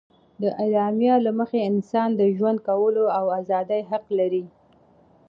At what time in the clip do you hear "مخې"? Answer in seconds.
1.39-1.59